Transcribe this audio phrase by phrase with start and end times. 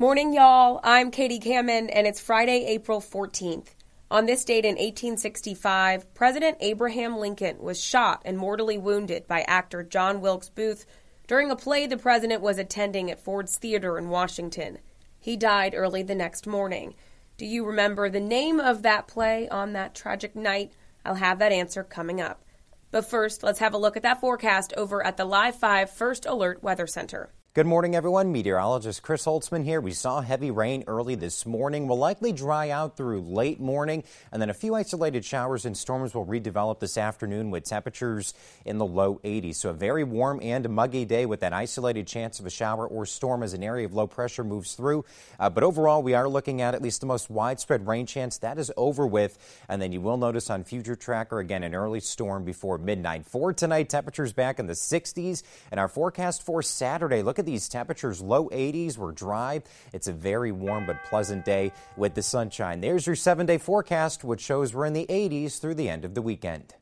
[0.00, 0.78] Morning, y'all.
[0.84, 3.70] I'm Katie Kamen, and it's Friday, April 14th.
[4.12, 9.82] On this date in 1865, President Abraham Lincoln was shot and mortally wounded by actor
[9.82, 10.86] John Wilkes Booth
[11.26, 14.78] during a play the president was attending at Ford's Theater in Washington.
[15.18, 16.94] He died early the next morning.
[17.36, 20.74] Do you remember the name of that play on that tragic night?
[21.04, 22.44] I'll have that answer coming up.
[22.92, 26.24] But first, let's have a look at that forecast over at the Live 5 First
[26.24, 27.32] Alert Weather Center.
[27.58, 28.30] Good morning, everyone.
[28.30, 29.80] Meteorologist Chris Holtzman here.
[29.80, 31.88] We saw heavy rain early this morning.
[31.88, 36.14] Will likely dry out through late morning, and then a few isolated showers and storms
[36.14, 38.32] will redevelop this afternoon with temperatures
[38.64, 39.56] in the low 80s.
[39.56, 43.04] So a very warm and muggy day with that isolated chance of a shower or
[43.04, 45.04] storm as an area of low pressure moves through.
[45.40, 48.38] Uh, but overall, we are looking at at least the most widespread rain chance.
[48.38, 49.36] That is over with,
[49.68, 53.26] and then you will notice on Future Tracker again an early storm before midnight.
[53.26, 57.22] For tonight, temperatures back in the 60s, and our forecast for Saturday.
[57.22, 58.98] Look at these temperatures, low 80s.
[58.98, 59.62] We're dry.
[59.94, 62.80] It's a very warm but pleasant day with the sunshine.
[62.82, 66.14] There's your seven day forecast, which shows we're in the 80s through the end of
[66.14, 66.74] the weekend.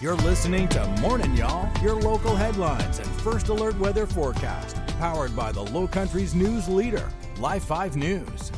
[0.00, 5.52] You're listening to Morning Y'all, your local headlines and first alert weather forecast, powered by
[5.52, 8.52] the Low Country's news leader, Live 5 News.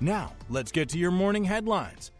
[0.00, 2.10] Now, let's get to your morning headlines.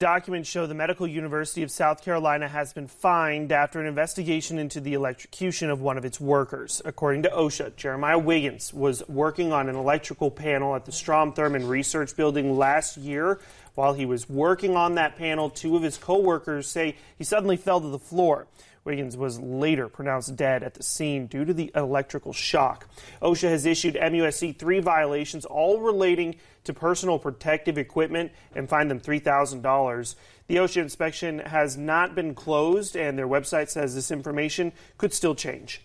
[0.00, 4.80] Documents show the Medical University of South Carolina has been fined after an investigation into
[4.80, 6.80] the electrocution of one of its workers.
[6.84, 11.68] According to OSHA, Jeremiah Wiggins was working on an electrical panel at the Strom Thurmond
[11.68, 13.40] Research Building last year.
[13.74, 17.80] While he was working on that panel, two of his co-workers say he suddenly fell
[17.80, 18.46] to the floor.
[18.88, 22.88] Wiggins was later pronounced dead at the scene due to the electrical shock.
[23.20, 28.98] OSHA has issued MUSC three violations, all relating to personal protective equipment, and fined them
[28.98, 30.14] $3,000.
[30.46, 35.34] The OSHA inspection has not been closed, and their website says this information could still
[35.34, 35.82] change.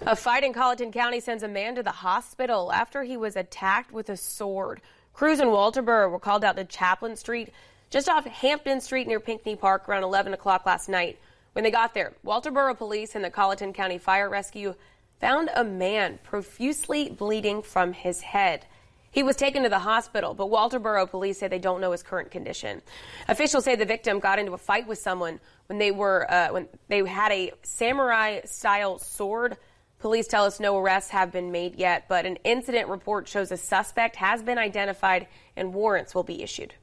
[0.00, 3.92] A fight in Colleton County sends a man to the hospital after he was attacked
[3.92, 4.80] with a sword.
[5.14, 7.50] Crews in Walterboro were called out to Chaplin Street,
[7.88, 11.20] just off Hampton Street near Pinckney Park, around 11 o'clock last night.
[11.52, 14.74] When they got there, Walterboro police and the Colleton County Fire Rescue
[15.20, 18.66] found a man profusely bleeding from his head.
[19.10, 22.30] He was taken to the hospital, but Walterboro police say they don't know his current
[22.30, 22.80] condition.
[23.28, 26.68] Officials say the victim got into a fight with someone when they were uh, when
[26.88, 29.58] they had a samurai style sword.
[29.98, 33.58] Police tell us no arrests have been made yet, but an incident report shows a
[33.58, 36.74] suspect has been identified and warrants will be issued.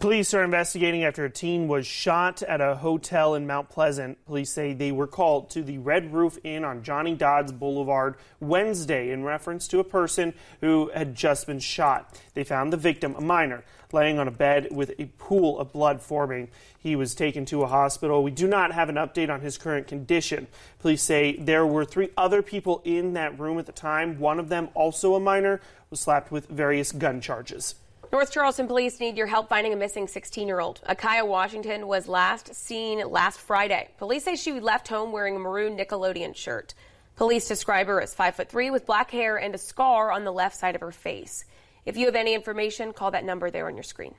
[0.00, 4.24] Police are investigating after a teen was shot at a hotel in Mount Pleasant.
[4.24, 9.10] Police say they were called to the Red Roof Inn on Johnny Dodds Boulevard Wednesday
[9.10, 12.18] in reference to a person who had just been shot.
[12.32, 13.62] They found the victim, a minor,
[13.92, 16.48] laying on a bed with a pool of blood forming.
[16.78, 18.22] He was taken to a hospital.
[18.22, 20.46] We do not have an update on his current condition.
[20.78, 24.18] Police say there were three other people in that room at the time.
[24.18, 27.74] One of them, also a minor, was slapped with various gun charges.
[28.12, 30.80] North Charleston police need your help finding a missing 16 year old.
[30.88, 33.88] Akaya Washington was last seen last Friday.
[33.98, 36.74] Police say she left home wearing a maroon Nickelodeon shirt.
[37.14, 40.32] Police describe her as 5 foot 3 with black hair and a scar on the
[40.32, 41.44] left side of her face.
[41.86, 44.16] If you have any information, call that number there on your screen.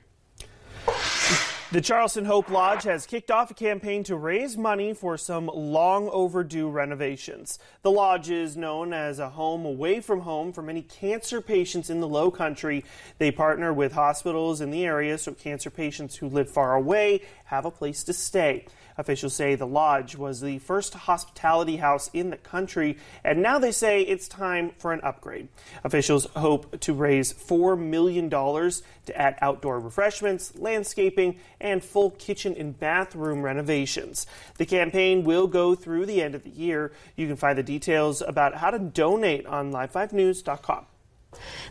[1.72, 6.10] The Charleston Hope Lodge has kicked off a campaign to raise money for some long
[6.10, 7.58] overdue renovations.
[7.80, 12.00] The lodge is known as a home away from home for many cancer patients in
[12.00, 12.84] the low country.
[13.16, 17.64] They partner with hospitals in the area so cancer patients who live far away have
[17.64, 18.66] a place to stay.
[18.98, 23.72] Officials say the lodge was the first hospitality house in the country, and now they
[23.72, 25.48] say it's time for an upgrade.
[25.84, 32.78] Officials hope to raise $4 million to add outdoor refreshments, landscaping, and full kitchen and
[32.78, 34.26] bathroom renovations.
[34.58, 36.92] The campaign will go through the end of the year.
[37.16, 40.86] You can find the details about how to donate on live5news.com.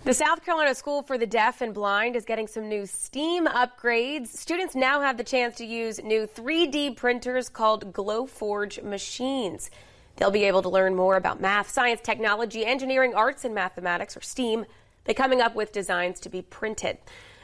[0.03, 4.27] The South Carolina School for the Deaf and Blind is getting some new STEAM upgrades.
[4.27, 9.69] Students now have the chance to use new 3D printers called Glowforge machines.
[10.17, 14.21] They'll be able to learn more about math, science, technology, engineering, arts, and mathematics, or
[14.21, 14.65] STEAM,
[15.05, 16.97] by coming up with designs to be printed.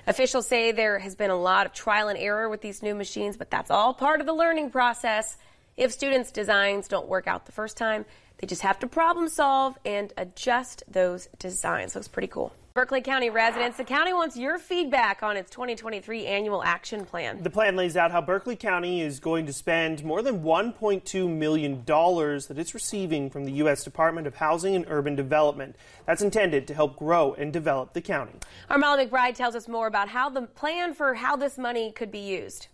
[0.07, 3.37] Officials say there has been a lot of trial and error with these new machines,
[3.37, 5.37] but that's all part of the learning process.
[5.75, 8.05] If students' designs don't work out the first time,
[8.37, 11.95] they just have to problem solve and adjust those designs.
[11.95, 12.53] Looks pretty cool.
[12.77, 17.41] Berkeley County residents, the county wants your feedback on its 2023 annual action plan.
[17.41, 21.83] The plan lays out how Berkeley County is going to spend more than $1.2 million
[21.83, 23.83] that it's receiving from the U.S.
[23.83, 25.75] Department of Housing and Urban Development.
[26.05, 28.33] That's intended to help grow and develop the county.
[28.69, 32.19] Armella McBride tells us more about how the plan for how this money could be
[32.19, 32.67] used.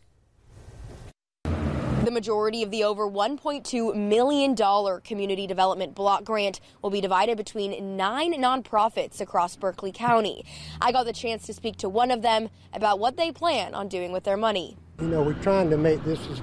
[2.04, 7.96] The majority of the over $1.2 million community development block grant will be divided between
[7.96, 10.44] nine nonprofits across Berkeley County.
[10.82, 13.88] I got the chance to speak to one of them about what they plan on
[13.88, 14.76] doing with their money.
[15.00, 16.42] You know, we're trying to make this as,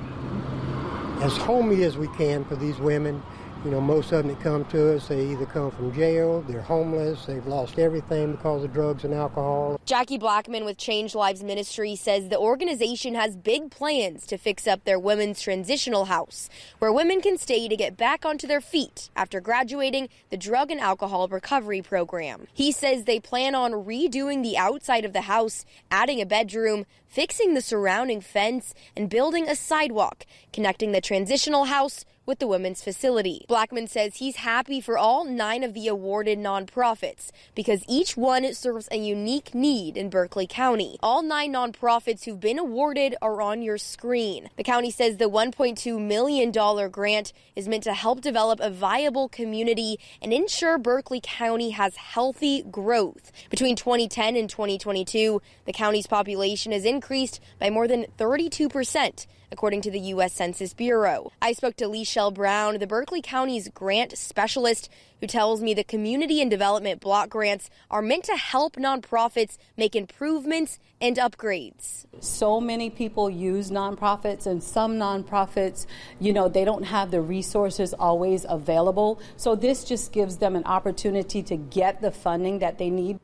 [1.20, 3.22] as homey as we can for these women
[3.64, 6.62] you know, most of them that come to us, they either come from jail, they're
[6.62, 9.78] homeless, they've lost everything because of drugs and alcohol.
[9.84, 14.84] Jackie Blackman with Change Lives Ministry says the organization has big plans to fix up
[14.84, 16.48] their women's transitional house,
[16.78, 20.80] where women can stay to get back onto their feet after graduating the drug and
[20.80, 22.46] alcohol recovery program.
[22.54, 27.52] He says they plan on redoing the outside of the house, adding a bedroom, fixing
[27.52, 33.44] the surrounding fence, and building a sidewalk connecting the transitional house with the women's facility.
[33.48, 38.88] Blackman says he's happy for all nine of the awarded nonprofits because each one serves
[38.92, 40.96] a unique need in Berkeley County.
[41.02, 44.48] All nine nonprofits who've been awarded are on your screen.
[44.56, 46.52] The county says the $1.2 million
[46.92, 52.62] grant is meant to help develop a viable community and ensure Berkeley County has healthy
[52.62, 53.32] growth.
[53.50, 59.82] Between 2010 and 2022, the county's population has increased by more than 32 percent according
[59.82, 60.32] to the U.S.
[60.32, 61.32] Census Bureau.
[61.42, 64.88] I spoke to Lechelle Brown, the Berkeley County's grant specialist,
[65.20, 69.94] who tells me the community and development block grants are meant to help nonprofits make
[69.94, 72.06] improvements and upgrades.
[72.20, 75.86] So many people use nonprofits, and some nonprofits,
[76.18, 79.20] you know, they don't have the resources always available.
[79.36, 83.18] So this just gives them an opportunity to get the funding that they need.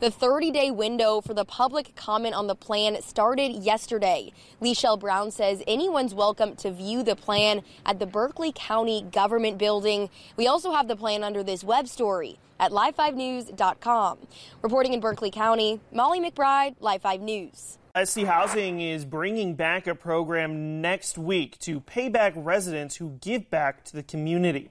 [0.00, 4.32] The 30 day window for the public comment on the plan started yesterday.
[4.60, 10.10] Lechelle Brown says anyone's welcome to view the plan at the Berkeley County Government Building.
[10.36, 14.18] We also have the plan under this web story at live5news.com.
[14.62, 17.78] Reporting in Berkeley County, Molly McBride, Live 5 News.
[18.04, 23.50] SC Housing is bringing back a program next week to pay back residents who give
[23.50, 24.70] back to the community.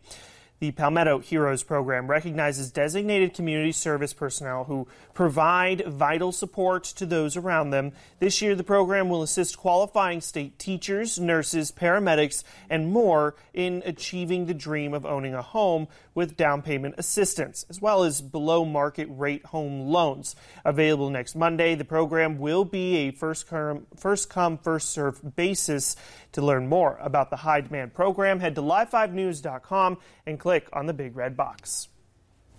[0.60, 7.38] The Palmetto Heroes program recognizes designated community service personnel who provide vital support to those
[7.38, 7.94] around them.
[8.20, 14.48] This year, the program will assist qualifying state teachers, nurses, paramedics, and more in achieving
[14.48, 15.88] the dream of owning a home
[16.20, 20.36] with down payment assistance, as well as below market rate home loans.
[20.66, 25.96] Available next Monday, the program will be a first come, first, come, first served basis.
[26.34, 30.94] To learn more about the high demand program, head to live5news.com and click on the
[30.94, 31.88] big red box.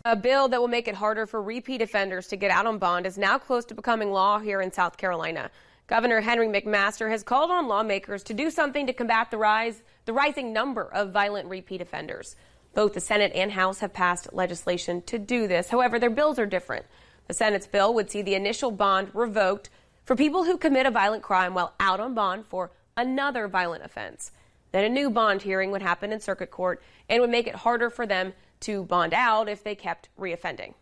[0.06, 3.04] A bill that will make it harder for repeat offenders to get out on bond
[3.04, 5.50] is now close to becoming law here in South Carolina.
[5.86, 10.14] Governor Henry McMaster has called on lawmakers to do something to combat the rise the
[10.14, 12.36] rising number of violent repeat offenders.
[12.74, 15.70] Both the Senate and House have passed legislation to do this.
[15.70, 16.86] However, their bills are different.
[17.26, 19.70] The Senate's bill would see the initial bond revoked
[20.04, 24.32] for people who commit a violent crime while out on bond for another violent offense.
[24.72, 27.90] Then a new bond hearing would happen in circuit court and would make it harder
[27.90, 30.74] for them to bond out if they kept reoffending.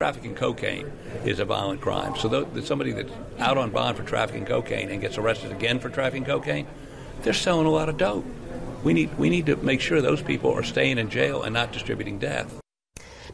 [0.00, 0.90] Trafficking cocaine
[1.24, 2.16] is a violent crime.
[2.16, 6.24] So somebody that's out on bond for trafficking cocaine and gets arrested again for trafficking
[6.24, 6.66] cocaine,
[7.22, 8.24] they're selling a lot of dope.
[8.84, 11.72] We need we need to make sure those people are staying in jail and not
[11.72, 12.60] distributing death.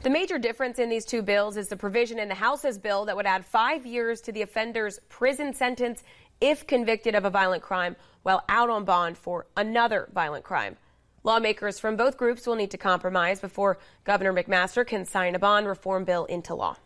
[0.02, 3.16] The major difference in these two bills is the provision in the House's bill that
[3.16, 6.04] would add five years to the offender's prison sentence
[6.40, 10.76] if convicted of a violent crime while out on bond for another violent crime.
[11.24, 15.66] Lawmakers from both groups will need to compromise before Governor McMaster can sign a bond
[15.66, 16.76] reform bill into law.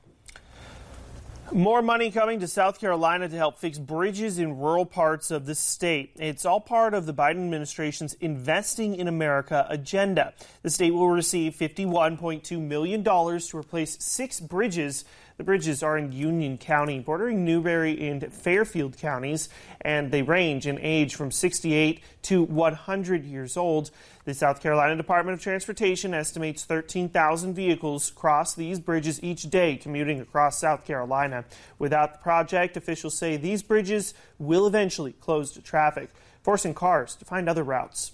[1.55, 5.55] More money coming to South Carolina to help fix bridges in rural parts of the
[5.55, 6.13] state.
[6.17, 10.33] It's all part of the Biden administration's Investing in America agenda.
[10.63, 15.05] The state will receive $51.2 million to replace six bridges
[15.37, 19.49] the bridges are in Union County, bordering Newberry and Fairfield counties,
[19.81, 23.91] and they range in age from 68 to 100 years old.
[24.25, 30.21] The South Carolina Department of Transportation estimates 13,000 vehicles cross these bridges each day commuting
[30.21, 31.45] across South Carolina.
[31.79, 36.11] Without the project, officials say these bridges will eventually close to traffic,
[36.43, 38.13] forcing cars to find other routes.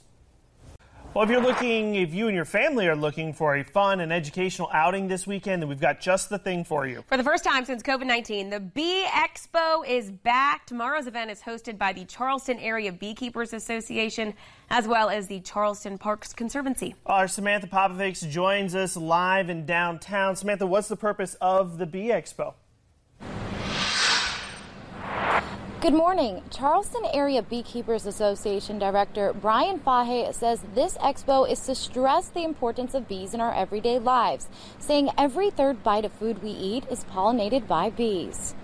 [1.14, 4.12] Well, if you're looking, if you and your family are looking for a fun and
[4.12, 7.02] educational outing this weekend, then we've got just the thing for you.
[7.08, 10.66] For the first time since COVID 19, the Bee Expo is back.
[10.66, 14.34] Tomorrow's event is hosted by the Charleston Area Beekeepers Association
[14.68, 16.94] as well as the Charleston Parks Conservancy.
[17.06, 20.36] Our Samantha Popovics joins us live in downtown.
[20.36, 22.52] Samantha, what's the purpose of the Bee Expo?
[25.80, 26.42] Good morning.
[26.50, 32.94] Charleston Area Beekeepers Association Director Brian Fahe says this expo is to stress the importance
[32.94, 34.48] of bees in our everyday lives,
[34.80, 38.56] saying every third bite of food we eat is pollinated by bees.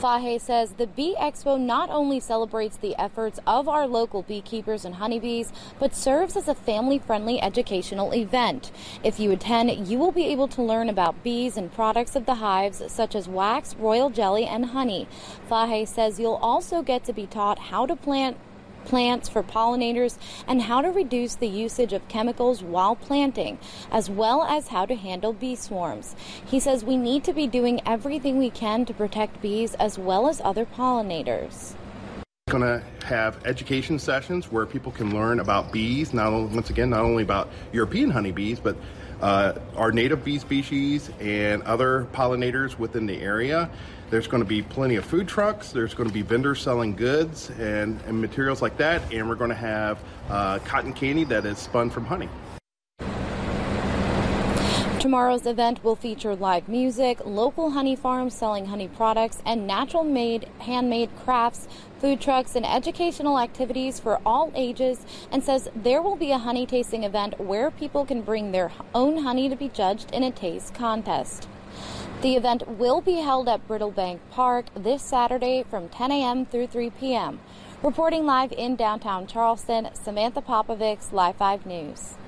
[0.00, 4.96] Fahe says the Bee Expo not only celebrates the efforts of our local beekeepers and
[4.96, 8.70] honeybees, but serves as a family friendly educational event.
[9.02, 12.36] If you attend, you will be able to learn about bees and products of the
[12.36, 15.08] hives, such as wax, royal jelly, and honey.
[15.50, 18.36] Fahe says you'll also get to be taught how to plant
[18.84, 23.58] plants for pollinators and how to reduce the usage of chemicals while planting,
[23.90, 26.16] as well as how to handle bee swarms.
[26.46, 30.28] He says we need to be doing everything we can to protect bees as well
[30.28, 31.74] as other pollinators
[32.48, 36.88] going to have education sessions where people can learn about bees not only, once again
[36.88, 38.74] not only about european honeybees but
[39.20, 43.70] uh, our native bee species and other pollinators within the area
[44.10, 45.70] there's going to be plenty of food trucks.
[45.72, 49.02] There's going to be vendors selling goods and, and materials like that.
[49.12, 49.98] And we're going to have
[50.30, 52.28] uh, cotton candy that is spun from honey.
[55.08, 60.50] Tomorrow's event will feature live music, local honey farms selling honey products, and natural made
[60.58, 61.66] handmade crafts,
[61.98, 65.06] food trucks, and educational activities for all ages.
[65.32, 69.22] And says there will be a honey tasting event where people can bring their own
[69.22, 71.48] honey to be judged in a taste contest.
[72.20, 76.44] The event will be held at Brittlebank Park this Saturday from 10 a.m.
[76.44, 77.40] through 3 p.m.
[77.82, 82.18] Reporting live in downtown Charleston, Samantha Popovics, Live 5 News.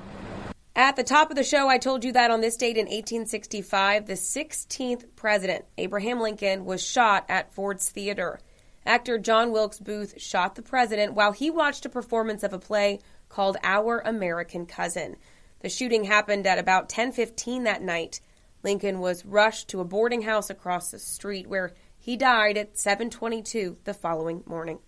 [0.83, 4.07] At the top of the show, I told you that on this date in 1865,
[4.07, 8.41] the 16th president, Abraham Lincoln, was shot at Ford's Theater.
[8.87, 12.99] Actor John Wilkes Booth shot the president while he watched a performance of a play
[13.29, 15.19] called Our American Cousin.
[15.61, 18.23] The shooting happened at about 10:15 that night.
[18.63, 23.77] Lincoln was rushed to a boarding house across the street where he died at 7:22
[23.85, 24.79] the following morning.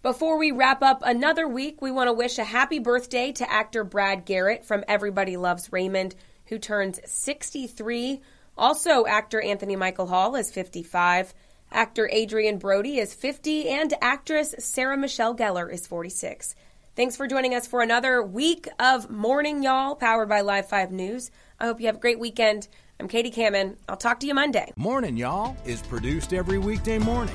[0.00, 3.82] Before we wrap up another week, we want to wish a happy birthday to actor
[3.82, 6.14] Brad Garrett from Everybody Loves Raymond,
[6.46, 8.20] who turns 63.
[8.56, 11.34] Also, actor Anthony Michael Hall is 55.
[11.72, 16.54] Actor Adrien Brody is 50, and actress Sarah Michelle Gellar is 46.
[16.94, 21.32] Thanks for joining us for another week of Morning Y'all, powered by Live 5 News.
[21.58, 22.68] I hope you have a great weekend.
[23.00, 23.76] I'm Katie Kamen.
[23.88, 24.72] I'll talk to you Monday.
[24.76, 27.34] Morning, y'all, is produced every weekday morning.